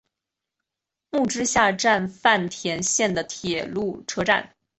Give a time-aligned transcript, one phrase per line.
[1.11, 4.55] 木之下站饭田线的铁路车站。